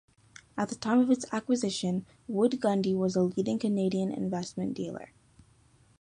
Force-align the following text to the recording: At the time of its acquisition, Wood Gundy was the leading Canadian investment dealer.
At 0.57 0.69
the 0.69 0.75
time 0.75 0.99
of 0.99 1.11
its 1.11 1.27
acquisition, 1.31 2.07
Wood 2.27 2.53
Gundy 2.53 2.95
was 2.95 3.13
the 3.13 3.21
leading 3.21 3.59
Canadian 3.59 4.11
investment 4.11 4.73
dealer. 4.73 5.13